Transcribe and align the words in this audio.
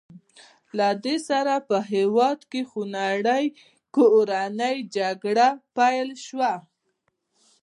له 0.77 0.87
دې 1.03 1.17
سره 1.29 1.53
په 1.69 1.77
هېواد 1.93 2.39
کې 2.51 2.61
خونړۍ 2.69 3.45
کورنۍ 3.95 4.77
جګړه 4.95 5.47
پیل 5.75 6.09
شوه. 6.25 6.53